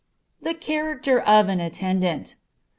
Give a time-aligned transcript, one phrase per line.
[0.43, 2.33] _The Character of an Attendant.